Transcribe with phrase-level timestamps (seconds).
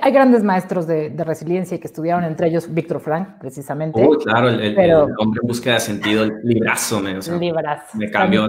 [0.00, 4.04] hay, grandes maestros de, resiliencia que estudiaron entre ellos Víctor Frank, precisamente.
[4.04, 7.14] Oh, claro, el, hombre en búsqueda de sentido, el librazo, me,
[7.94, 8.46] me cambió.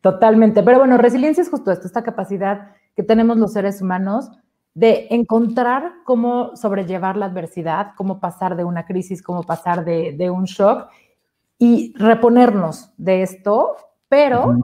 [0.00, 0.62] Totalmente.
[0.62, 4.30] Pero bueno, resiliencia es justo esto, esta capacidad que tenemos los seres humanos
[4.74, 10.44] de encontrar cómo sobrellevar la adversidad, cómo pasar de una crisis, cómo pasar de, un
[10.44, 10.88] shock
[11.58, 13.76] y reponernos de esto,
[14.08, 14.56] pero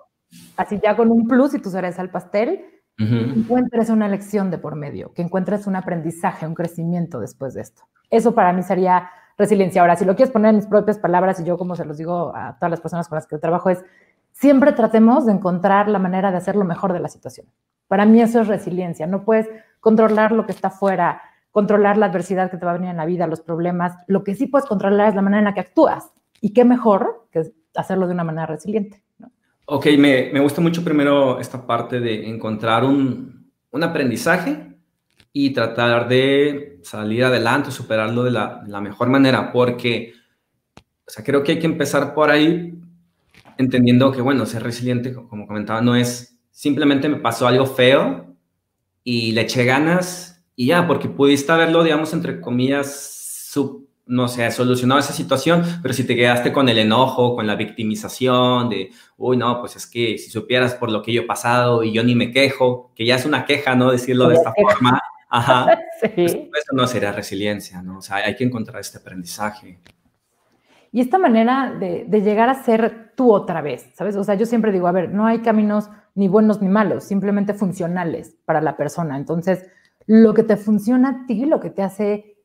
[0.56, 2.64] así ya con un plus y tú serás al pastel,
[2.98, 7.82] encuentres una lección de por medio, que encuentres un aprendizaje, un crecimiento después de esto.
[8.10, 9.82] Eso para mí sería resiliencia.
[9.82, 12.34] Ahora, si lo quieres poner en mis propias palabras y yo como se los digo
[12.34, 13.84] a todas las personas con las que trabajo es,
[14.32, 17.46] siempre tratemos de encontrar la manera de hacer lo mejor de la situación.
[17.88, 19.06] Para mí eso es resiliencia.
[19.06, 19.48] No puedes
[19.80, 21.20] controlar lo que está afuera,
[21.50, 23.94] controlar la adversidad que te va a venir en la vida, los problemas.
[24.06, 26.12] Lo que sí puedes controlar es la manera en la que actúas.
[26.40, 29.02] Y qué mejor que hacerlo de una manera resiliente.
[29.68, 34.78] Ok, me, me, gusta mucho primero esta parte de encontrar un, un aprendizaje
[35.32, 40.14] y tratar de salir adelante, superarlo de la, mejor manera, porque
[40.76, 42.78] o sea, creo que hay que empezar por ahí
[43.58, 48.36] entendiendo que, bueno, ser resiliente, como comentaba, no es simplemente me pasó algo feo
[49.02, 54.48] y le eché ganas y ya, porque pudiste haberlo, digamos, entre comillas, sub, no sé,
[54.52, 59.36] solucionado esa situación, pero si te quedaste con el enojo, con la victimización de, uy,
[59.36, 62.14] no, pues es que si supieras por lo que yo he pasado y yo ni
[62.14, 63.90] me quejo, que ya es una queja, ¿no?
[63.90, 65.78] Decirlo de esta forma, ajá,
[66.14, 67.98] pues eso no sería resiliencia, ¿no?
[67.98, 69.80] O sea, hay que encontrar este aprendizaje.
[70.92, 74.14] Y esta manera de, de, llegar a ser tú otra vez, ¿sabes?
[74.16, 77.54] O sea, yo siempre digo, a ver, no hay caminos ni buenos ni malos, simplemente
[77.54, 79.16] funcionales para la persona.
[79.16, 79.66] Entonces,
[80.06, 82.35] lo que te funciona a ti, lo que te hace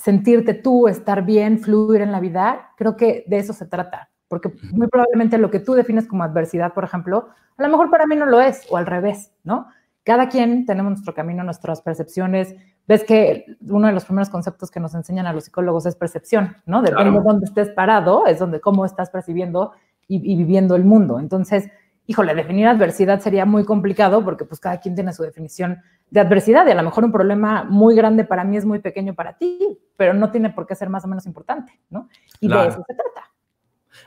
[0.00, 4.10] sentirte tú, estar bien, fluir en la vida, creo que de eso se trata.
[4.28, 8.06] Porque muy probablemente lo que tú defines como adversidad, por ejemplo, a lo mejor para
[8.06, 9.66] mí no lo es, o al revés, ¿no?
[10.04, 12.54] Cada quien tenemos nuestro camino, nuestras percepciones.
[12.88, 16.56] Ves que uno de los primeros conceptos que nos enseñan a los psicólogos es percepción,
[16.64, 16.80] ¿no?
[16.80, 19.72] Depende de dónde estés parado, es donde cómo estás percibiendo
[20.08, 21.20] y, y viviendo el mundo.
[21.20, 21.68] Entonces,
[22.06, 25.80] híjole, definir adversidad sería muy complicado porque pues cada quien tiene su definición
[26.10, 29.14] de adversidad y a lo mejor un problema muy grande para mí es muy pequeño
[29.14, 32.08] para ti, pero no tiene por qué ser más o menos importante, ¿no?
[32.40, 33.30] Y de eso se trata.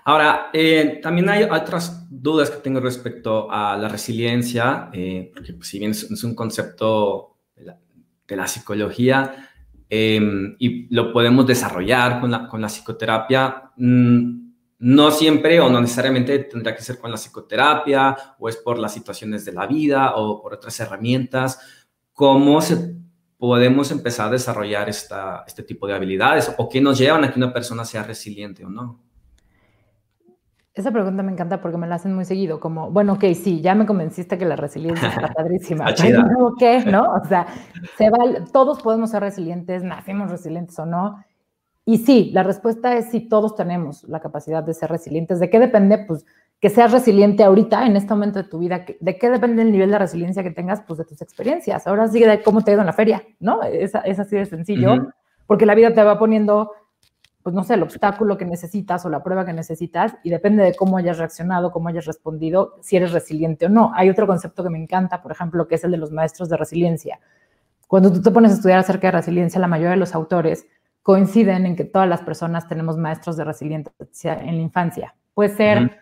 [0.05, 5.69] Ahora, eh, también hay otras dudas que tengo respecto a la resiliencia, eh, porque pues,
[5.69, 9.49] si bien es, un concepto de la, psicología
[9.89, 14.42] em, y lo podemos desarrollar con la, con la psicoterapia, mm,
[14.83, 18.93] no siempre o no necesariamente tendrá que ser con la psicoterapia o es por las
[18.93, 21.57] situaciones de la vida o por otras herramientas.
[22.11, 22.93] ¿Cómo se
[23.37, 27.39] podemos empezar a desarrollar esta, este tipo de habilidades o qué nos llevan a que
[27.39, 28.99] una persona sea resiliente o no?
[30.73, 33.75] Esa pregunta me encanta porque me la hacen muy seguido, como, bueno, ok, sí, ya
[33.75, 35.85] me convenciste que la resiliencia está padrísima.
[35.93, 36.83] ¿Qué?
[36.85, 37.03] ¿No?
[37.03, 37.47] O sea,
[37.97, 41.23] se va, todos podemos ser resilientes, nacemos resilientes o no,
[41.85, 45.39] y sí, la respuesta es sí, todos tenemos la capacidad de ser resilientes.
[45.39, 45.97] ¿De qué depende?
[45.97, 46.25] Pues
[46.61, 48.85] que seas resiliente ahorita, en este momento de tu vida.
[49.01, 50.81] ¿De qué depende el nivel de resiliencia que tengas?
[50.87, 51.85] Pues de tus experiencias.
[51.87, 53.63] Ahora sigue de cómo te ha ido en la feria, ¿no?
[53.63, 55.11] Es, es así de sencillo,
[55.45, 56.71] porque la vida te va poniendo,
[57.41, 60.73] pues no sé, el obstáculo que necesitas o la prueba que necesitas y depende de
[60.73, 63.91] cómo hayas reaccionado, cómo hayas respondido, si eres resiliente o no.
[63.93, 66.55] Hay otro concepto que me encanta, por ejemplo, que es el de los maestros de
[66.55, 67.19] resiliencia.
[67.89, 70.65] Cuando tú te pones a estudiar acerca de resiliencia, la mayoría de los autores
[71.03, 75.13] coinciden en que todas las personas tenemos maestros de resiliencia en la infancia.
[75.33, 75.99] Puede ser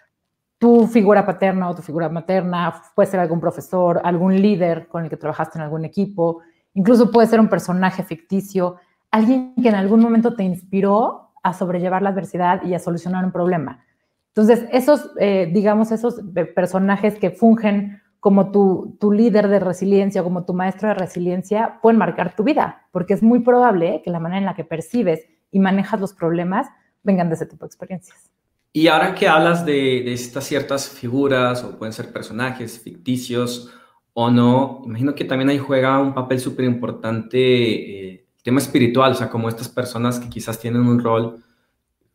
[0.60, 5.10] tu figura paterna o tu figura materna, puede ser algún profesor, algún líder con el
[5.10, 6.42] que trabajaste en algún equipo,
[6.76, 8.78] incluso puede ser un personaje ficticio,
[9.10, 13.32] alguien que en algún momento te inspiró a sobrellevar la adversidad y a solucionar un
[13.32, 13.84] problema.
[14.28, 16.22] Entonces, esos, eh, digamos, esos
[16.56, 21.98] personajes que fungen como tu, tu, líder de resiliencia, como tu maestro de resiliencia, pueden
[21.98, 25.60] marcar tu vida, porque es muy probable que la manera en la que percibes y
[25.60, 26.68] manejas los problemas
[27.02, 28.30] vengan de ese tipo de experiencias.
[28.72, 33.74] Y ahora que hablas de, de estas ciertas figuras, o pueden ser personajes ficticios
[34.14, 39.14] o no, imagino que también ahí juega un papel súper importante eh, el tema espiritual,
[39.14, 41.44] o sea, como estas personas que quizás tienen un rol,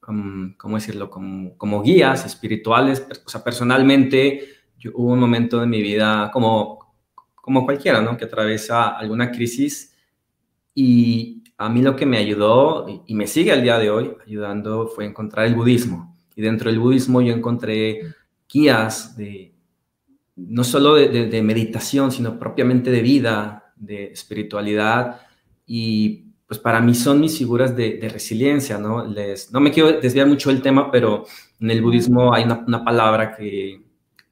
[0.00, 4.55] ¿cómo decirlo?, como, como guías espirituales, o sea, personalmente
[4.94, 6.94] hubo un momento en mi vida como,
[7.34, 8.16] como cualquiera, ¿no?
[8.16, 9.94] Que atraviesa alguna crisis
[10.74, 14.88] y a mí lo que me ayudó y, me sigue al día de hoy ayudando
[14.88, 16.14] fue encontrar el budismo.
[16.34, 18.02] Y dentro del budismo yo encontré
[18.46, 19.54] guías de,
[20.36, 25.22] no solo de, meditación, sino propiamente de vida, de espiritualidad.
[25.66, 29.06] Y pues para mí son mis figuras de, resiliencia, ¿no?
[29.06, 31.24] Les, no me quiero desviar mucho del tema, pero
[31.58, 33.85] en el budismo hay una palabra que,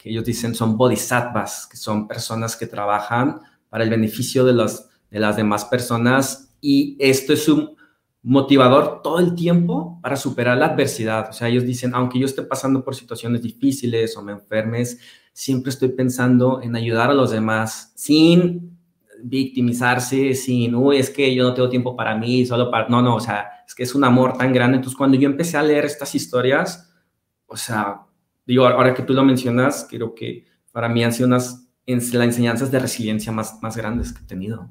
[0.05, 3.41] que ellos dicen son bodhisattvas, que son personas que trabajan
[3.71, 7.75] para el beneficio de las, de las demás personas y esto es un
[8.23, 11.31] motivador todo el tiempo para superar la adversidad.
[11.31, 14.99] O sea, ellos dicen, aunque yo esté pasando por situaciones difíciles o me enfermes,
[15.33, 18.77] siempre estoy pensando en ayudar a los demás sin
[19.23, 22.91] victimizarse, sin, uy, es que yo no tengo tiempo para mí, solo para...
[22.91, 24.77] No, no, o sea, es que es un amor tan grande.
[24.77, 26.93] Entonces, cuando yo empecé a leer estas historias,
[27.47, 28.03] o sea,
[28.47, 32.71] digo, ahora que tú lo mencionas, creo que para mí han sido unas las enseñanzas
[32.71, 34.71] de resiliencia más, más grandes que he tenido.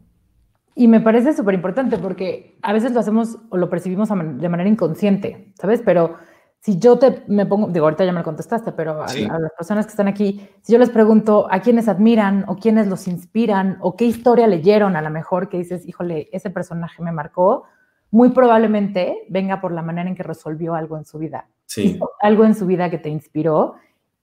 [0.75, 4.69] Y me parece súper importante porque a veces lo hacemos o lo percibimos de manera
[4.69, 5.83] inconsciente, ¿sabes?
[5.85, 6.17] Pero
[6.59, 9.51] si yo te me pongo, digo, ahorita ya me lo contestaste, pero a, a, las
[9.55, 13.77] personas que están aquí, si yo les pregunto a quiénes admiran o quiénes los inspiran
[13.81, 17.65] o qué historia leyeron a lo mejor que dices, híjole, ese personaje me marcó,
[18.09, 21.49] muy probablemente venga por la manera en que resolvió algo en su vida.
[21.73, 21.99] Sí.
[22.21, 23.75] Algo en su vida que te inspiró.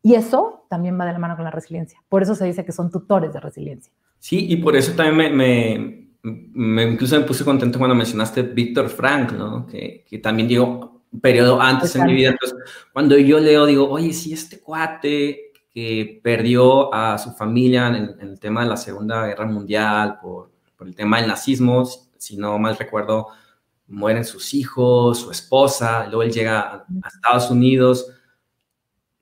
[0.03, 2.01] Y eso también va de la mano con la resiliencia.
[2.09, 3.93] Por eso se dice que son tutores de resiliencia.
[4.19, 9.33] Sí, y por eso también me, me, incluso me puse contento cuando mencionaste Víctor Frank,
[9.33, 9.67] ¿no?
[9.67, 12.31] Que, que también digo, un periodo antes en mi vida.
[12.31, 12.57] Entonces,
[12.93, 18.29] cuando yo leo, digo, oye, si este cuate que perdió a su familia en, en,
[18.29, 21.85] el tema de la Segunda Guerra Mundial por, por el tema del nazismo,
[22.17, 23.29] si no mal recuerdo,
[23.91, 28.07] mueren sus hijos, su esposa, luego él llega a, Estados Unidos,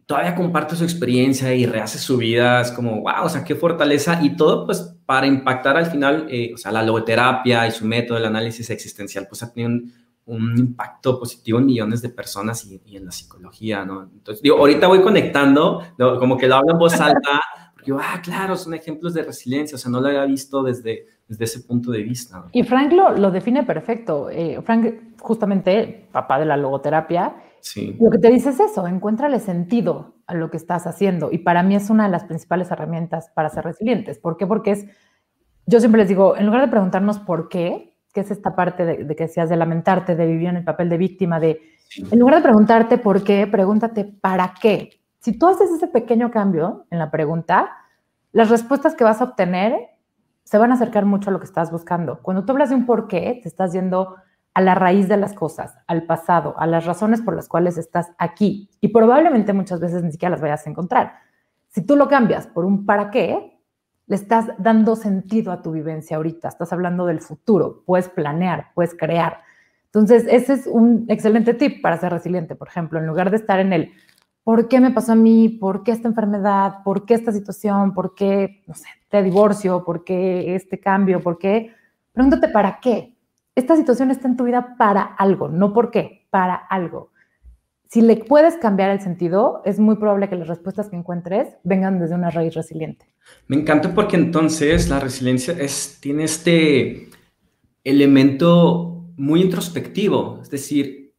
[0.06, 4.20] todavía comparte su experiencia y rehace su vida, es como, wow, o sea, qué fortaleza
[4.22, 8.18] y todo pues para impactar al final, eh, o sea, la logoterapia y su método,
[8.18, 9.70] el análisis existencial, pues ha tenido
[10.26, 14.02] un, impacto positivo en millones de personas y, y, en la psicología, ¿no?
[14.02, 15.82] Entonces, digo, ahorita voy conectando,
[16.18, 17.40] como que lo hablo en voz alta,
[17.72, 21.44] porque, ah, claro, son ejemplos de resiliencia, o sea, no lo había visto desde desde
[21.44, 22.46] ese punto de vista.
[22.52, 24.30] Y Frank lo, lo define perfecto.
[24.30, 27.96] Eh, Frank, justamente, papá de la logoterapia, sí.
[28.00, 31.28] lo que te dice es eso, encuéntrale sentido a lo que estás haciendo.
[31.30, 34.18] Y para mí es una de las principales herramientas para ser resilientes.
[34.18, 34.46] ¿Por qué?
[34.46, 34.86] Porque es,
[35.66, 39.04] yo siempre les digo, en lugar de preguntarnos por qué, que es esta parte de,
[39.04, 41.60] de que decías de lamentarte, de vivir en el papel de víctima, de,
[42.10, 44.90] en lugar de preguntarte por qué, pregúntate para qué.
[45.20, 47.70] Si tú haces ese pequeño cambio en la pregunta,
[48.32, 49.74] las respuestas que vas a obtener
[50.48, 52.20] se van a acercar mucho a lo que estás buscando.
[52.22, 54.16] Cuando tú hablas de un por qué, te estás yendo
[54.54, 58.12] a la raíz de las cosas, al pasado, a las razones por las cuales estás
[58.16, 58.70] aquí.
[58.80, 61.12] Y probablemente muchas veces ni siquiera las vayas a encontrar.
[61.68, 63.60] Si tú lo cambias por un para qué,
[64.06, 68.94] le estás dando sentido a tu vivencia ahorita, estás hablando del futuro, puedes planear, puedes
[68.94, 69.42] crear.
[69.84, 73.60] Entonces, ese es un excelente tip para ser resiliente, por ejemplo, en lugar de estar
[73.60, 73.92] en el
[74.44, 75.48] ¿por qué me pasó a mí?
[75.48, 76.82] ¿Por qué esta enfermedad?
[76.84, 77.94] ¿Por qué esta situación?
[77.94, 79.84] ¿Por qué, no sé, te divorcio?
[79.84, 81.20] ¿Por qué este cambio?
[81.20, 81.72] ¿Por qué?
[82.12, 83.14] Pregúntate para qué.
[83.54, 87.10] Esta situación está en tu vida para algo, no por qué, para algo.
[87.88, 91.98] Si le puedes cambiar el sentido, es muy probable que las respuestas que encuentres vengan
[91.98, 93.06] desde una raíz resiliente.
[93.46, 97.08] Me encanta porque entonces la resiliencia es, tiene este
[97.82, 101.14] elemento muy introspectivo, es decir,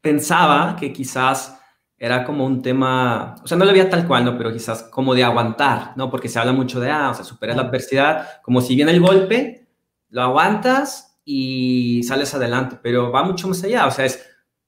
[0.00, 1.60] pensaba que quizás
[1.98, 4.36] era como un tema, o sea, no lo veía tal cual, ¿no?
[4.36, 6.10] Pero quizás como de aguantar, ¿no?
[6.10, 9.00] Porque se habla mucho de, ah, o sea, superas la adversidad, como si viene el
[9.00, 9.66] golpe,
[10.10, 14.24] lo aguantas y sales adelante, pero va mucho más allá, o sea, es,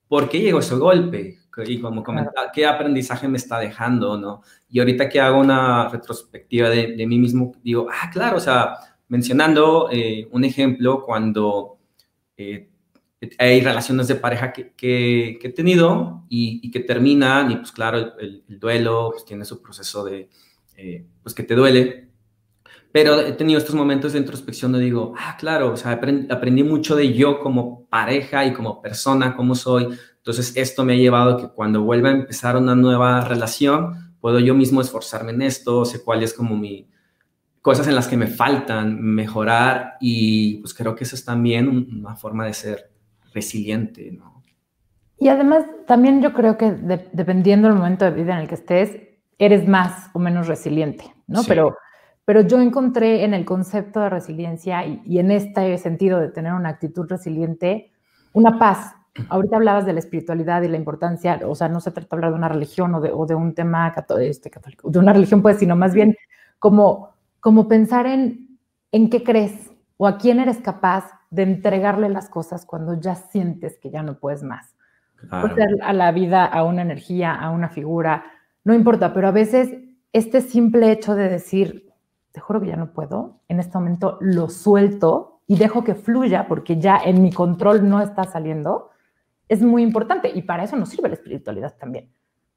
[0.09, 1.39] ¿por qué llegó ese golpe?
[1.67, 4.43] Y como comentar, ¿qué aprendizaje me está dejando, no?
[4.69, 8.75] Y ahorita que hago una retrospectiva de, de mí mismo, digo, ah, claro, o sea,
[9.09, 11.79] mencionando eh, un ejemplo, cuando...
[12.37, 12.71] Eh,
[13.39, 18.45] hay relaciones de pareja que, que, he tenido y, que terminan y pues claro, el,
[18.49, 20.29] duelo pues, tiene su proceso de,
[20.77, 22.09] eh, pues que te duele.
[22.93, 26.97] Pero he tenido estos momentos de introspección donde digo, ah, claro, o sea, aprendí, mucho
[26.97, 29.89] de yo como pareja y como persona, cómo soy.
[30.17, 34.39] Entonces esto me ha llevado a que cuando vuelva a empezar una nueva relación, puedo
[34.39, 36.89] yo mismo esforzarme en esto, sé cuáles como mi
[37.61, 42.17] cosas en las que me faltan mejorar y pues creo que eso es también una
[42.17, 42.91] forma de ser
[43.39, 44.39] resiliente, ¿no?
[45.19, 46.71] Y además, también yo creo que
[47.13, 48.97] dependiendo del momento de vida en el que estés,
[49.39, 51.43] eres más o menos resiliente, ¿no?
[51.47, 51.77] Pero,
[52.25, 56.69] pero yo encontré en el concepto de resiliencia y, en este sentido de tener una
[56.69, 57.91] actitud resiliente,
[58.33, 58.95] una paz.
[59.29, 62.31] Ahorita hablabas de la espiritualidad y la importancia, o sea, no se trata de hablar
[62.31, 65.59] de una religión o de, o de un tema este, católico, de una religión, pues,
[65.59, 66.17] sino más bien
[66.61, 68.59] como, como pensar en,
[68.93, 73.79] en qué crees o a quién eres capaz de entregarle las cosas cuando ya sientes
[73.79, 74.75] que ya no puedes más.
[75.29, 75.57] Claro.
[75.83, 78.25] a la vida, a una energía, a una figura,
[78.63, 79.75] no importa, pero a veces
[80.13, 81.93] este simple hecho de decir,
[82.33, 86.47] te juro que ya no puedo, en este momento lo suelto y dejo que fluya
[86.47, 88.91] porque ya en mi control no está saliendo,
[89.49, 92.11] es muy importante y para eso nos sirve la espiritualidad también.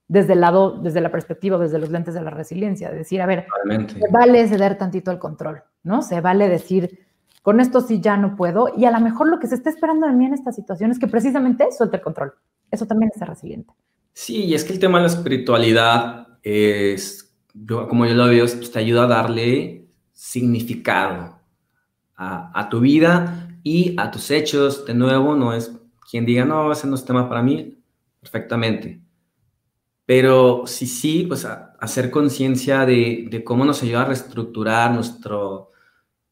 [0.08, 3.48] Desde el lado, desde la perspectiva, desde los lentes de la resiliencia, decir, a ver,
[3.88, 6.02] se vale ceder tantito el control, ¿no?
[6.02, 7.08] Se vale decir,
[7.42, 10.08] con esto sí ya no puedo, y a lo mejor lo que se está esperando
[10.08, 12.34] de mí en esta situación es que precisamente suelte el control.
[12.70, 13.74] Eso también es ser resiliente.
[14.14, 17.34] Sí, y es que el tema de la espiritualidad es,
[17.68, 21.40] como yo lo veo, te ayuda a darle significado
[22.16, 24.86] a, a, tu vida y a tus hechos.
[24.86, 25.72] De nuevo, no es
[26.12, 27.78] quien diga, no, ese no es tema para mí,
[28.20, 29.02] perfectamente.
[30.06, 35.71] Pero sí, sí, pues hacer conciencia de, de, cómo nos ayuda a reestructurar nuestro,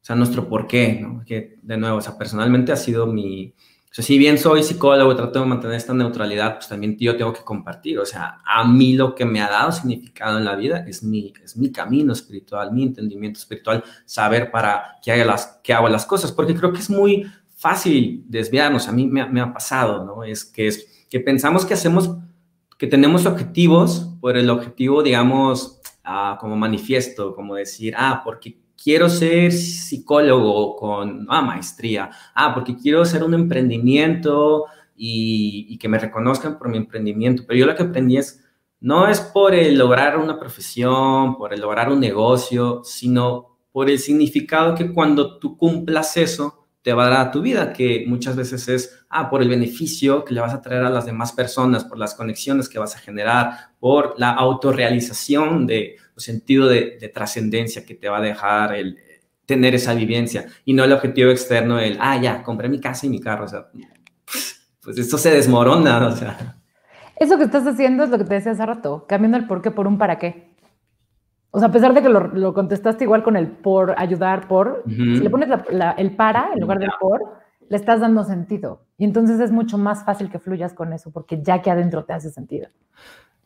[0.02, 1.22] o sea, nuestro porqué, ¿no?
[1.24, 3.54] Que de nuevo, o sea, personalmente ha sido mi,
[3.90, 7.16] o sea, si bien soy psicólogo y trato de mantener esta neutralidad, pues también yo
[7.16, 7.98] tengo que compartir.
[7.98, 11.32] O sea, a mí lo que me ha dado significado en la vida es mi,
[11.42, 16.06] es mi camino espiritual, mi entendimiento espiritual, saber para qué, haga las, qué hago las
[16.06, 17.26] cosas, porque creo que es muy
[17.56, 18.86] fácil desviarnos.
[18.86, 20.22] A mí me, me ha pasado, ¿no?
[20.22, 22.16] Es que, es que pensamos que hacemos,
[22.78, 29.08] que tenemos objetivos por el objetivo, digamos, ah, como manifiesto, como decir, ah, porque quiero
[29.08, 36.58] ser psicólogo con ah, maestría, ah, porque quiero hacer un emprendimiento y, que me reconozcan
[36.58, 37.44] por mi emprendimiento.
[37.46, 38.44] Pero yo lo que aprendí es,
[38.80, 43.98] no es por el lograr una profesión, por el lograr un negocio, sino por el
[43.98, 48.36] significado que cuando tú cumplas eso, te va a dar a tu vida, que muchas
[48.36, 51.84] veces es, ah, por el beneficio que le vas a traer a las demás personas,
[51.84, 57.94] por las conexiones que vas a generar, por la autorrealización de, sentido de, trascendencia que
[57.94, 58.98] te va a dejar el
[59.46, 63.10] tener esa vivencia y no el objetivo externo, el, ah, ya, compré mi casa y
[63.10, 63.66] mi carro, o sea,
[64.82, 66.56] pues esto se desmorona, o sea.
[67.16, 69.70] Eso que estás haciendo es lo que te decía hace rato, cambiando el por qué
[69.70, 70.54] por un para qué.
[71.50, 75.18] O sea, a pesar de que lo, contestaste igual con el por ayudar, por, si
[75.18, 75.48] le pones
[75.96, 77.20] el para en lugar del por,
[77.68, 78.84] le estás dando sentido.
[78.98, 82.12] Y entonces es mucho más fácil que fluyas con eso, porque ya que adentro te
[82.12, 82.68] hace sentido.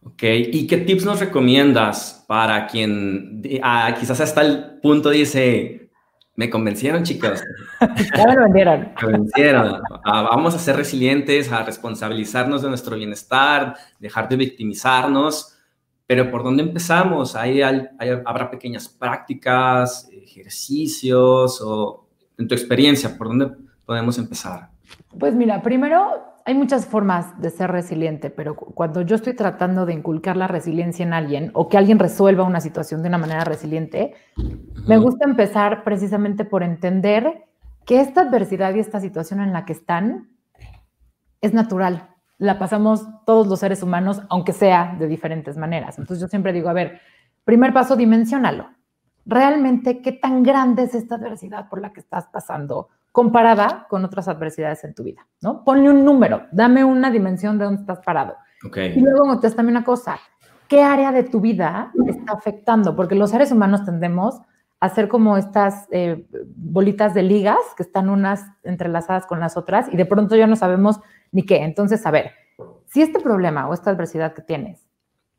[0.06, 5.90] Ok, ¿y qué tips nos recomiendas para quien ah, quizás hasta el punto dice,
[6.36, 7.42] me convencieron chicos?
[8.16, 8.80] ya me vendieron.
[8.94, 9.80] me convencieron.
[10.04, 15.56] Ah, vamos a ser resilientes, a responsabilizarnos de nuestro bienestar, dejar de victimizarnos,
[16.06, 17.34] pero ¿por dónde empezamos?
[17.34, 22.06] Ahí habrá pequeñas prácticas, ejercicios o
[22.36, 23.50] en tu experiencia, ¿por dónde
[23.86, 24.68] podemos empezar?
[25.18, 29.94] Pues mira, primero hay muchas formas de ser resiliente, pero cuando yo estoy tratando de
[29.94, 34.14] inculcar la resiliencia en alguien o que alguien resuelva una situación de una manera resiliente,
[34.86, 37.46] me gusta empezar precisamente por entender
[37.86, 40.28] que esta adversidad y esta situación en la que están
[41.40, 42.10] es natural.
[42.36, 45.98] La pasamos todos los seres humanos, aunque sea de diferentes maneras.
[45.98, 47.00] Entonces yo siempre digo, a ver,
[47.44, 48.68] primer paso, dimensionalo.
[49.24, 52.90] Realmente, ¿qué tan grande es esta adversidad por la que estás pasando?
[53.14, 55.62] Comparada con otras adversidades en tu vida, ¿no?
[55.62, 58.34] Ponle un número, dame una dimensión de dónde estás parado.
[58.60, 60.18] Y luego contéstame una cosa,
[60.66, 62.96] ¿qué área de tu vida está afectando?
[62.96, 64.40] Porque los seres humanos tendemos
[64.80, 69.86] a ser como estas eh, bolitas de ligas que están unas entrelazadas con las otras
[69.92, 70.98] y de pronto ya no sabemos
[71.30, 71.62] ni qué.
[71.62, 72.32] Entonces, a ver,
[72.86, 74.84] si este problema o esta adversidad que tienes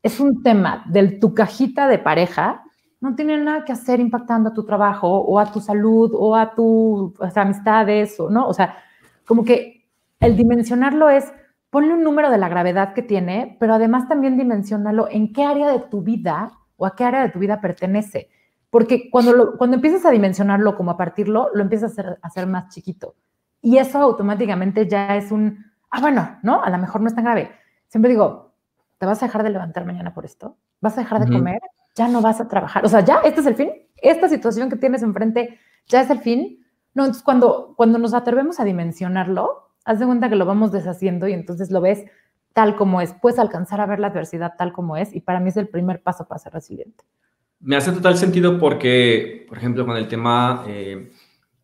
[0.02, 2.62] es un tema de tu cajita de pareja,
[3.06, 6.54] no tiene nada que hacer impactando a tu trabajo o a tu salud o a
[6.54, 8.48] tus amistades, o, ¿no?
[8.48, 8.76] O sea,
[9.24, 9.86] como que
[10.18, 11.32] el dimensionarlo es,
[11.70, 15.70] ponle un número de la gravedad que tiene, pero además también dimensionarlo en qué área
[15.70, 18.28] de tu vida o a qué área de tu vida pertenece.
[18.70, 22.46] Porque cuando, cuando empiezas a dimensionarlo como a partirlo, lo empiezas a hacer, a hacer
[22.46, 23.14] más chiquito.
[23.62, 26.62] Y eso automáticamente ya es un, ah, bueno, ¿no?
[26.62, 27.52] A lo mejor no es tan grave.
[27.86, 28.52] Siempre digo,
[28.98, 30.56] ¿te vas a dejar de levantar mañana por esto?
[30.80, 31.60] ¿Vas a dejar de comer?
[31.96, 32.84] Ya no vas a trabajar.
[32.84, 33.70] O sea, ya, este es el fin.
[33.96, 36.64] Esta situación que tienes enfrente ya es el fin.
[36.94, 41.26] No, entonces cuando, cuando nos atrevemos a dimensionarlo, haz de cuenta que lo vamos deshaciendo
[41.26, 42.04] y entonces lo ves
[42.52, 43.14] tal como es.
[43.20, 46.02] Puedes alcanzar a ver la adversidad tal como es y para mí es el primer
[46.02, 47.04] paso para ser resiliente.
[47.60, 51.10] Me hace total sentido porque, por ejemplo, con el tema eh,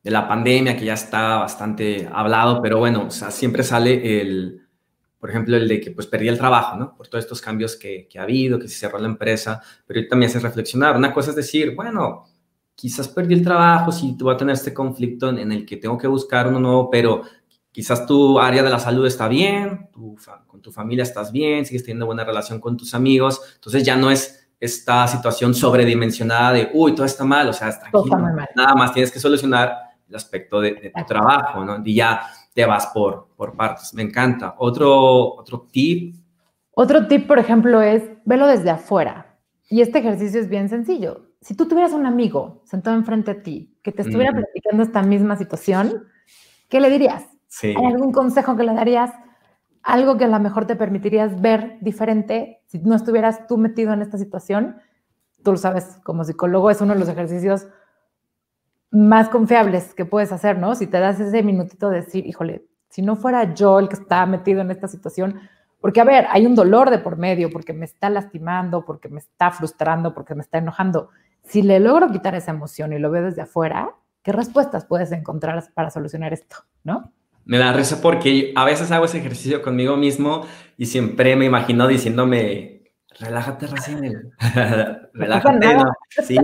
[0.03, 4.62] de la pandemia, que ya está bastante hablado, pero bueno, siempre sale el,
[5.23, 6.97] por ejemplo, el de que pues perdí el trabajo, ¿no?
[6.97, 10.29] Por todos estos cambios que, que ha habido, que se cerró la empresa, pero también
[10.29, 10.97] hace reflexionar.
[10.97, 12.25] Una cosa es decir, bueno,
[12.75, 15.97] quizás perdí el trabajo, sí, tú vas a tener este conflicto en, el que tengo
[15.97, 17.23] que buscar uno nuevo, pero
[17.71, 20.17] quizás tu área de la salud está bien, tu,
[20.49, 24.11] con tu familia estás bien, sigues teniendo buena relación con tus amigos, entonces ya no
[24.11, 28.19] es esta situación sobredimensionada de, uy, todo está mal, o sea, tranquilo,
[28.57, 29.73] nada más tienes que solucionar
[30.09, 31.81] el aspecto de, de tu trabajo, ¿no?
[31.85, 32.23] Y ya
[32.55, 33.95] te vas por, por partes.
[33.95, 34.55] Me encanta.
[34.59, 36.17] Otro, otro tip.
[36.75, 39.39] Otro tip, por ejemplo, es verlo desde afuera.
[39.69, 41.31] Y este ejercicio es bien sencillo.
[41.41, 45.37] Si tú tuvieras un amigo sentado enfrente a ti que te estuviera platicando esta misma
[45.37, 46.05] situación,
[46.69, 47.25] ¿qué le dirías?
[47.63, 49.11] ¿Hay algún consejo que le darías?
[49.83, 54.03] Algo que a lo mejor te permitirías ver diferente si no estuvieras tú metido en
[54.03, 54.77] esta situación.
[55.43, 57.67] Tú lo sabes, como psicólogo, es uno de los ejercicios
[58.93, 60.75] más confiables que puedes hacer, ¿no?
[60.75, 64.25] Si te das ese minutito de decir, híjole, si no fuera yo el que está
[64.27, 65.41] metido en esta situación,
[65.81, 69.19] porque a ver, hay un dolor de por medio, porque me está lastimando, porque me
[69.19, 71.09] está frustrando, porque me está enojando.
[71.43, 75.65] Si le logro quitar esa emoción y lo veo desde afuera, ¿qué respuestas puedes encontrar
[75.73, 77.13] para solucionar esto, no?
[77.45, 80.47] Me da risa porque a veces hago ese ejercicio conmigo mismo
[80.77, 84.13] y siempre me imagino diciéndome, relájate, Racine,
[85.15, 85.93] relájate, no,
[86.25, 86.37] sí,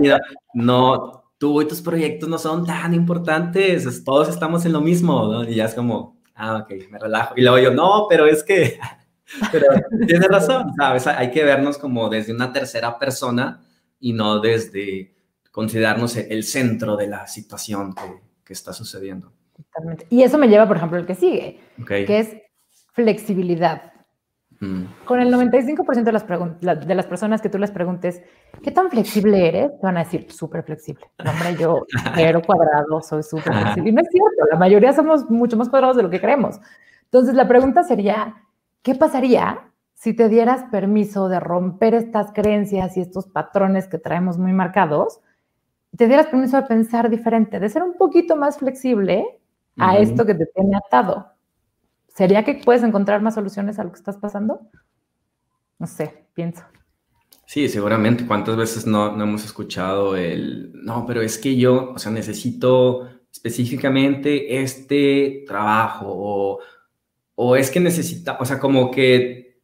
[0.53, 5.49] no, tú y tus proyectos no son tan importantes, todos estamos en lo mismo, ¿no?
[5.49, 7.33] Y ya es como, ah, ok, me relajo.
[7.37, 8.77] Y luego yo, no, pero es que,
[9.51, 9.65] pero
[10.05, 11.07] tienes razón, ¿sabes?
[11.07, 13.63] Hay que vernos como desde una tercera persona
[13.99, 15.15] y no desde
[15.51, 19.31] considerarnos el centro de la situación que, que está sucediendo.
[19.55, 20.07] Totalmente.
[20.09, 22.35] Y eso me lleva, por ejemplo, al que sigue, que es
[22.93, 23.93] flexibilidad.
[24.61, 24.83] Mm.
[25.05, 28.21] Con el 95% de las, de las personas que tú les preguntes,
[28.61, 29.71] ¿qué tan flexible eres?
[29.79, 31.05] Te van a decir, súper flexible.
[31.19, 31.85] hombre, yo,
[32.15, 33.89] cero cuadrado, soy súper flexible.
[33.89, 36.59] Y no es cierto, la mayoría somos mucho más cuadrados de lo que creemos.
[37.05, 38.35] Entonces, la pregunta sería,
[38.81, 44.37] ¿qué pasaría si te dieras permiso de romper estas creencias y estos patrones que traemos
[44.37, 45.21] muy marcados?
[45.95, 49.39] Te dieras permiso de pensar diferente, de ser un poquito más flexible
[49.77, 51.38] a esto que te tiene atado.
[52.19, 54.59] ¿Sería que puedes encontrar más soluciones a lo que estás pasando?
[55.77, 56.65] No sé, pienso.
[57.45, 58.27] Sí, seguramente.
[58.27, 63.07] ¿Cuántas veces no, no, hemos escuchado el, no, pero es que yo, o sea, necesito
[63.31, 66.59] específicamente este trabajo o,
[67.35, 69.61] o es que necesita, o sea, como que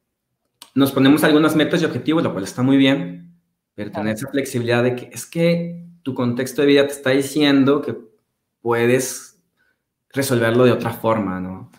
[0.76, 3.38] nos ponemos algunas metas y objetivos, lo cual está muy bien,
[3.74, 7.82] pero tener esa flexibilidad de que es que tu contexto de vida te está diciendo
[7.82, 7.98] que
[8.62, 9.44] puedes
[10.14, 11.70] resolverlo de otra forma, ¿no?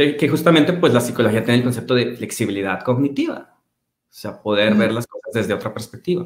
[0.00, 4.92] Que justamente pues la psicología tiene el concepto de flexibilidad cognitiva, o sea, poder ver
[4.92, 6.24] las cosas desde otra perspectiva.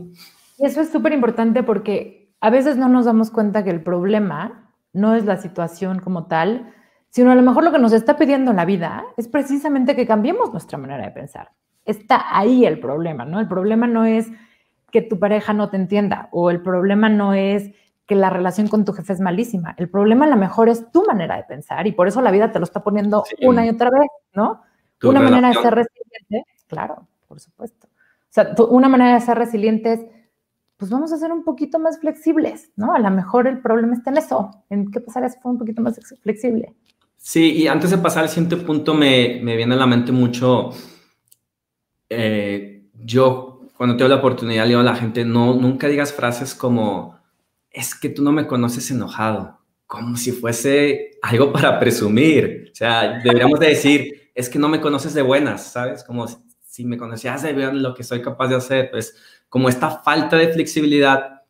[0.59, 4.71] Y eso es súper importante porque a veces no nos damos cuenta que el problema
[4.93, 6.73] no es la situación como tal,
[7.11, 10.53] sino a lo mejor lo que nos está pidiendo la vida es precisamente que cambiemos
[10.53, 11.51] nuestra manera de pensar.
[11.85, 13.41] Está ahí el problema, ¿no?
[13.41, 14.31] El problema no es
[14.93, 17.73] que tu pareja no te entienda o el problema no es
[18.07, 19.75] que la relación con tu jefe es malísima.
[19.79, 22.53] El problema a lo mejor es tu manera de pensar y por eso la vida
[22.53, 24.63] te lo está poniendo una y otra vez, ¿no?
[25.03, 27.89] una manera de ser resiliente, claro, por supuesto.
[27.89, 30.01] O sea, una manera de ser resilientes,
[30.77, 32.95] pues vamos a ser un poquito más flexibles, ¿no?
[32.95, 35.83] A lo mejor el problema está en eso, en qué pasaría si fue un poquito
[35.83, 36.75] más flexible.
[37.17, 40.71] Sí, y antes de pasar al siguiente punto, me, me viene a la mente mucho,
[42.09, 46.55] eh, yo cuando tengo la oportunidad le digo a la gente, no, nunca digas frases
[46.55, 47.19] como,
[47.75, 52.71] es que tú no me conoces enojado, como si fuese algo para presumir.
[52.73, 56.05] O sea, deberíamos de decir, es que no me conoces de buenas, ¿sabes?
[56.05, 56.27] Como
[56.63, 59.17] si me conocías de ver lo que soy capaz de hacer, pues
[59.49, 61.43] como esta falta de flexibilidad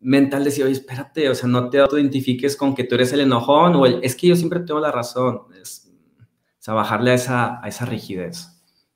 [0.00, 3.20] mental de decir, oye, espérate, o sea, no te autoidentifiques con que tú eres el
[3.20, 5.42] enojón o el, es que yo siempre tengo la razón.
[5.60, 8.54] Es, o sea, bajarle a esa, a esa rigidez.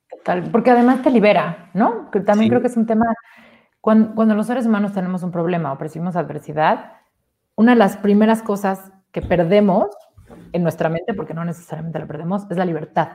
[0.09, 2.11] Total, porque además te libera, ¿no?
[2.11, 3.05] Que también creo que es un tema
[3.83, 6.93] cuando, los seres humanos tenemos un problema o percibimos adversidad,
[7.57, 9.87] una de las primeras cosas que perdemos
[10.53, 13.09] en nuestra mente, porque no necesariamente la perdemos, es la libertad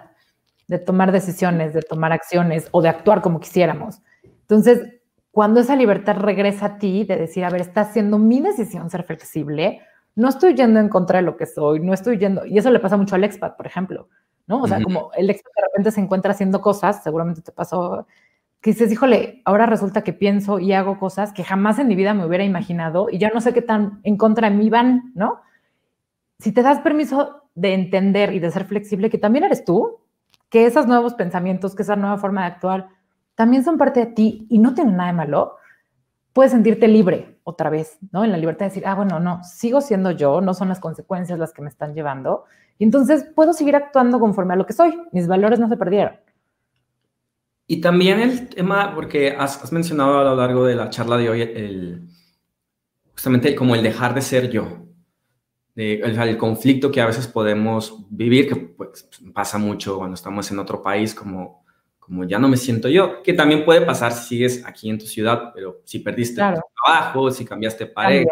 [0.67, 4.03] de tomar decisiones, de tomar acciones o de actuar como quisiéramos.
[4.43, 5.01] Entonces,
[5.31, 9.05] cuando esa libertad regresa a ti, de decir, a ver, está siendo mi decisión ser
[9.05, 9.81] flexible,
[10.17, 12.79] no estoy yendo en contra de lo que soy, no estoy yendo, y eso le
[12.79, 14.11] pasa mucho al expat, por ejemplo,
[14.47, 14.61] ¿no?
[14.61, 18.07] O sea, como el expat de repente se encuentra haciendo cosas, seguramente te pasó
[18.69, 22.13] que dices, híjole, ahora resulta que pienso y hago cosas que jamás en mi vida
[22.13, 25.41] me hubiera imaginado y ya no sé qué tan en contra de mí van, ¿no?
[26.39, 30.01] Si te das permiso de entender y de ser flexible, que también eres tú,
[30.51, 32.89] que esos nuevos pensamientos, que esa nueva forma de actuar,
[33.35, 35.57] también son parte de ti y no tienen nada de malo,
[36.35, 38.23] puedes sentirte libre otra vez, ¿no?
[38.23, 41.39] En la libertad de decir, ah, bueno, no, sigo siendo yo, no son las consecuencias
[41.39, 42.45] las que me están llevando,
[42.77, 46.13] y entonces puedo seguir actuando conforme a lo que soy, mis valores no se perdieron.
[47.71, 51.43] Y también el tema, porque has, mencionado a lo largo de la charla de hoy,
[51.43, 52.09] el,
[53.13, 54.87] justamente como el dejar de ser yo,
[55.77, 60.83] el, conflicto que a veces podemos vivir, que pues, pasa mucho cuando estamos en otro
[60.83, 61.63] país, como,
[61.99, 65.05] como ya no me siento yo, que también puede pasar si sigues aquí en tu
[65.05, 68.31] ciudad, pero si perdiste tu trabajo, si cambiaste pareja,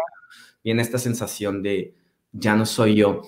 [0.63, 1.93] viene esta sensación de
[2.31, 3.21] ya no soy yo.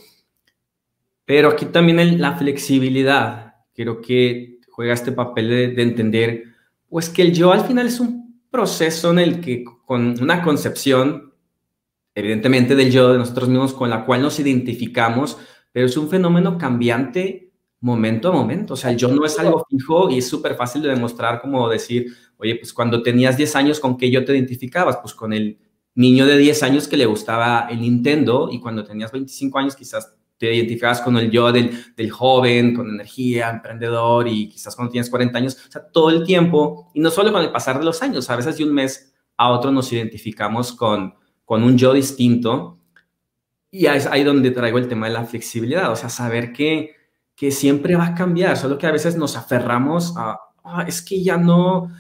[1.24, 6.46] Pero aquí también la flexibilidad, creo que juega este papel de, entender,
[6.88, 11.34] pues que el yo al final es un proceso en el que con una concepción,
[12.16, 15.38] evidentemente del yo de nosotros mismos, con la cual nos identificamos,
[15.74, 18.76] pero es un fenómeno cambiante momento a momento.
[18.76, 21.68] O sea, el yo no es algo fijo y es súper fácil de demostrar, como
[21.68, 24.96] decir, oye, pues cuando tenías 10 años, ¿con qué yo te identificabas?
[25.02, 25.60] Pues con el
[25.94, 30.16] niño de 10 años que le gustaba el Nintendo y cuando tenías 25 años quizás
[30.40, 35.10] te identificabas con el yo del, del, joven, con energía, emprendedor y quizás cuando tienes
[35.10, 38.02] 40 años, o sea, todo el tiempo, y no solo con el pasar de los
[38.02, 42.80] años, a veces de un mes a otro nos identificamos con, con un yo distinto
[43.72, 46.96] y es ahí donde traigo el tema de la flexibilidad, o sea, saber que,
[47.36, 51.22] que siempre va a cambiar, solo que a veces nos aferramos a, ah, es que
[51.22, 51.92] ya no,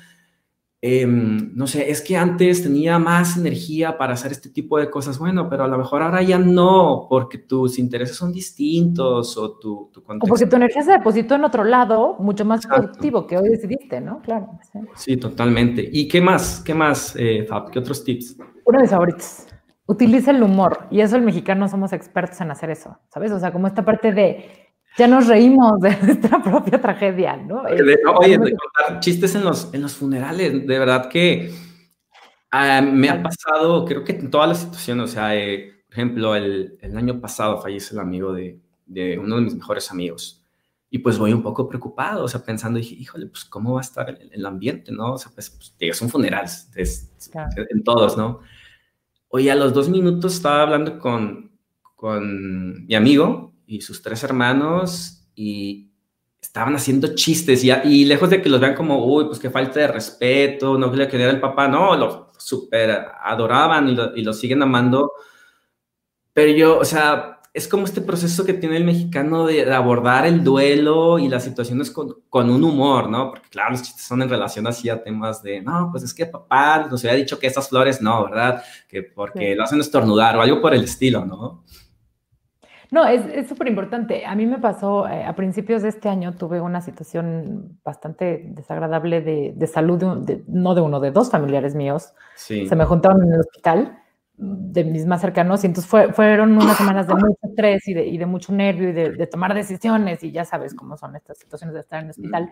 [0.81, 5.19] Em, no sé, es que antes tenía más energía para hacer este tipo de cosas,
[5.19, 9.89] bueno, pero a lo mejor ahora ya no, porque tus intereses son distintos o tu,
[9.91, 10.25] tu contexto.
[10.25, 13.99] O porque tu energía se depositó en otro lado, mucho más productivo que hoy decidiste,
[13.99, 14.21] ¿no?
[14.21, 14.57] Claro.
[14.95, 15.87] Sí, totalmente.
[15.91, 16.61] ¿Y qué más?
[16.61, 17.71] ¿Qué más, eh, Fab?
[17.71, 18.37] ¿Qué otros tips?
[18.63, 19.47] Uno de mis favoritos.
[19.85, 20.87] Utiliza el humor.
[20.91, 23.33] Y eso el mexicano somos expertos en hacer eso, ¿sabes?
[23.33, 24.58] O sea, como esta parte de
[24.97, 27.61] ya nos reímos de nuestra propia tragedia, ¿no?
[27.61, 31.53] oye, de contar chistes en los, en los funerales, de verdad que
[32.51, 36.35] ah, me ha pasado, creo que en todas las situaciones, o sea, eh, por ejemplo,
[36.35, 40.43] el, el, año pasado fallece el amigo de, de, uno de mis mejores amigos.
[40.91, 43.81] Y pues voy un poco preocupado, o sea, pensando, dije, híjole, pues cómo va a
[43.81, 45.13] estar el, el ambiente, ¿no?
[45.13, 47.11] O sea, pues, pues son funerales es,
[47.69, 48.39] en todos, ¿no?
[49.29, 51.51] Oye, a los dos minutos estaba hablando con,
[51.95, 55.91] con mi amigo y sus tres hermanos y
[56.41, 59.79] estaban haciendo chistes y, y lejos de que los vean como, uy, pues qué falta
[59.79, 64.63] de respeto, no quería el papá, no, lo súper adoraban y lo, y lo siguen
[64.63, 65.11] amando.
[66.33, 70.43] Pero yo, o sea, es como este proceso que tiene el mexicano de, abordar el
[70.43, 73.29] duelo y las situaciones con, con, un humor, ¿no?
[73.29, 76.25] Porque claro, los chistes son en relación así a temas de, no, pues es que
[76.25, 78.63] papá nos había dicho que estas flores no, ¿verdad?
[78.87, 81.63] Que porque lo hacen estornudar o algo por el estilo, ¿no?
[82.91, 84.25] No, es súper importante.
[84.25, 89.21] A mí me pasó, eh, a principios de este año tuve una situación bastante desagradable
[89.21, 90.01] de, de salud,
[90.47, 92.13] no de uno, de dos familiares míos.
[92.35, 92.67] Sí.
[92.67, 93.99] Se me juntaron en el hospital
[94.39, 98.07] de mis más cercanos y entonces fue, fueron unas semanas de mucho estrés y de,
[98.07, 101.37] y de mucho nervio y de, de, tomar decisiones y ya sabes cómo son estas
[101.37, 102.49] situaciones de estar en el hospital.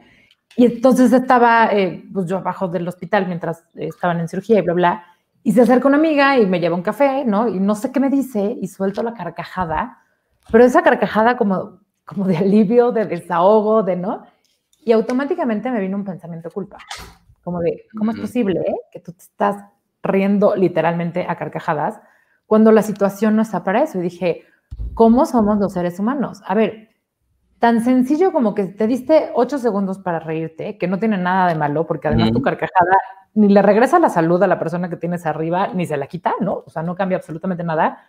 [0.55, 4.73] Y entonces estaba eh, pues yo abajo del hospital mientras estaban en cirugía y bla,
[4.73, 5.05] bla.
[5.43, 7.47] Y se acerca una amiga y me lleva un café, ¿no?
[7.47, 9.99] Y no sé qué me dice y suelto la carcajada
[10.51, 14.23] pero esa carcajada como, como de alivio, de desahogo, de no,
[14.83, 16.77] y automáticamente me vino un pensamiento culpa,
[17.43, 19.57] como de, ¿cómo es posible eh, que tú te estás
[20.03, 21.99] riendo literalmente a carcajadas
[22.45, 23.99] cuando la situación no está para eso?
[23.99, 24.45] Y dije,
[24.93, 26.41] ¿cómo somos los seres humanos?
[26.45, 26.89] A ver,
[27.59, 31.55] tan sencillo como que te diste ocho segundos para reírte, que no tiene nada de
[31.55, 32.97] malo, porque además tu carcajada
[33.33, 36.33] ni le regresa la salud a la persona que tienes arriba, ni se la quita,
[36.39, 36.63] ¿no?
[36.65, 37.99] O sea, no cambia absolutamente nada.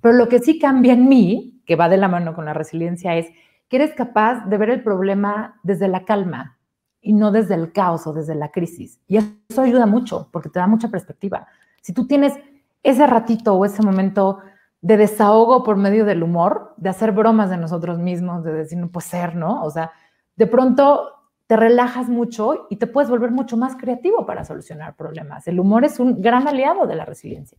[0.00, 3.16] Pero lo que sí cambia en mí, que va de la mano con la resiliencia,
[3.16, 3.26] es
[3.68, 6.58] que eres capaz de ver el problema desde la calma
[7.00, 9.00] y no desde el caos o desde la crisis.
[9.06, 11.46] Y eso ayuda mucho porque te da mucha perspectiva.
[11.80, 12.34] Si tú tienes
[12.82, 14.38] ese ratito o ese momento
[14.80, 18.88] de desahogo por medio del humor, de hacer bromas de nosotros mismos, de decir, no
[18.88, 19.64] puede ser, ¿no?
[19.64, 19.92] O sea,
[20.36, 21.10] de pronto
[21.46, 25.46] te relajas mucho y te puedes volver mucho más creativo para solucionar problemas.
[25.48, 27.58] El humor es un gran aliado de la resiliencia.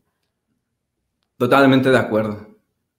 [1.38, 2.48] Totalmente de acuerdo,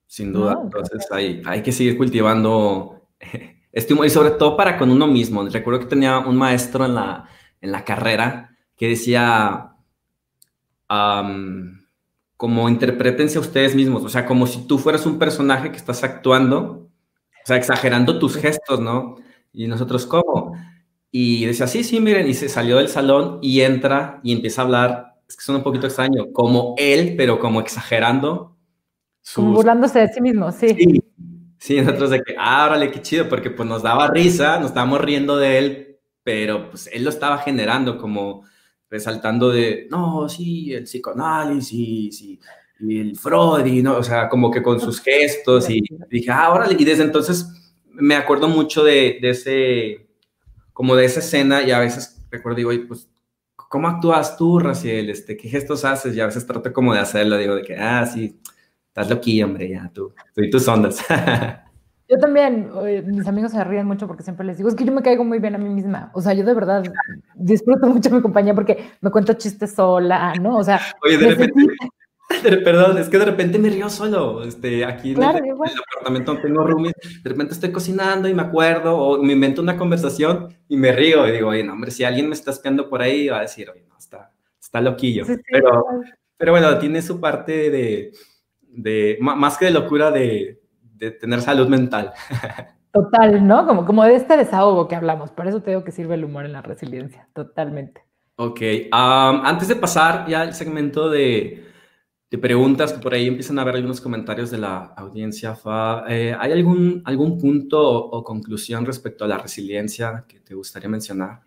[0.06, 0.58] sin duda.
[0.62, 3.08] Entonces hay, hay que seguir cultivando
[3.72, 5.46] este humor y sobre todo para con uno mismo.
[5.48, 7.28] Recuerdo que tenía un maestro en la,
[7.60, 9.74] en la carrera que decía,
[12.36, 16.04] como interpretense a ustedes mismos, o sea, como si tú fueras un personaje que estás
[16.04, 16.88] actuando,
[17.44, 19.16] o sea, exagerando tus gestos, ¿no?
[19.52, 20.52] Y nosotros, ¿cómo?
[21.10, 24.64] Y decía, sí, sí, miren, y se salió del salón y entra y empieza a
[24.66, 28.56] hablar es que suena un poquito extraño, como él, pero como exagerando.
[29.34, 30.68] Como burlándose de sí mismo, sí.
[30.68, 31.02] Sí,
[31.58, 35.02] sí nosotros de que, ah, órale, qué chido, porque pues nos daba risa, nos estábamos
[35.02, 38.44] riendo de él, pero pues él lo estaba generando como
[38.88, 42.40] resaltando de, no, sí, el psicoanálisis y,
[42.80, 46.50] y el Freud, y no, o sea, como que con sus gestos y dije, ah,
[46.52, 47.46] órale, y desde entonces
[47.90, 50.08] me acuerdo mucho de, de ese,
[50.72, 53.10] como de esa escena y a veces recuerdo, digo, pues
[53.68, 55.10] ¿cómo actúas tú, Raciel?
[55.10, 56.14] Este, ¿Qué gestos haces?
[56.16, 58.40] Y a veces trato como de hacerlo, digo, de que, ah, sí,
[58.88, 61.04] estás loquillo, hombre, ya, tú, tú y tus ondas.
[62.10, 62.70] Yo también,
[63.04, 65.40] mis amigos se ríen mucho porque siempre les digo, es que yo me caigo muy
[65.40, 66.10] bien a mí misma.
[66.14, 66.82] O sea, yo de verdad
[67.34, 70.56] disfruto mucho mi compañía porque me cuento chistes sola, ¿no?
[70.56, 71.66] O sea, Oye, de repente,
[72.64, 74.42] Perdón, es que de repente me río solo.
[74.42, 78.96] Este, aquí en, el, apartamento no tengo roomies, de repente estoy cocinando y me acuerdo
[78.96, 82.28] o me invento una conversación y me río y digo, oye, no, hombre, si alguien
[82.28, 85.24] me está espiando por ahí, va a decir, oye, no, está, está loquillo.
[85.50, 85.86] pero,
[86.36, 88.12] pero bueno, tiene su parte de,
[88.60, 92.12] de más que de locura, de, de tener salud mental.
[92.92, 93.66] Total, ¿no?
[93.66, 95.30] Como, como de este desahogo que hablamos.
[95.30, 98.02] Por eso tengo que sirve el humor en la resiliencia, totalmente.
[98.36, 98.60] Ok,
[98.92, 101.66] antes de pasar ya al segmento de
[102.30, 105.54] de preguntas que por ahí empiezan a ver algunos comentarios de la audiencia.
[105.54, 106.04] Fa.
[106.08, 111.40] Eh, ¿Hay algún, algún punto o, conclusión respecto a la resiliencia que te gustaría mencionar?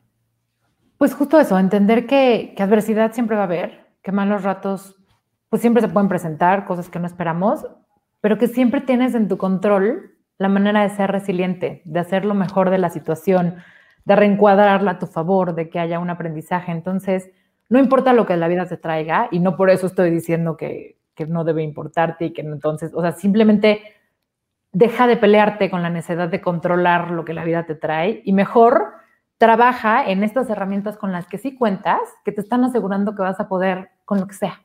[0.98, 4.96] Pues justo eso, entender que, que adversidad siempre va a haber, que malos ratos
[5.50, 7.67] pues siempre se pueden presentar, cosas que no esperamos,
[8.22, 12.34] pero que siempre tienes en tu control la manera de ser resiliente, de hacer lo
[12.34, 13.56] mejor de la situación,
[14.06, 16.72] de reencuadrarla a tu favor, de que haya un aprendizaje.
[16.72, 17.32] Entonces,
[17.72, 21.00] no importa lo que la vida te traiga, y no por eso estoy diciendo que,
[21.28, 23.84] no debe importarte y que entonces, o sea, simplemente
[24.72, 28.34] deja de pelearte con la necesidad de controlar lo que la vida te trae y
[28.34, 28.94] mejor
[29.38, 33.40] trabaja en estas herramientas con las que sí cuentas, que te están asegurando que vas
[33.40, 34.64] a poder con lo que sea.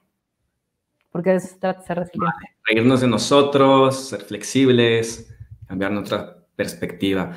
[1.11, 2.57] Porque de eso trata de ser resiliente.
[2.64, 5.31] reírnos de nosotros, ser flexibles,
[5.66, 7.35] cambiar nuestra perspectiva.